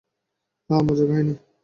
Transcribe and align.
আহ, 0.69 0.81
মজার 0.87 1.07
কাহিনী। 1.09 1.33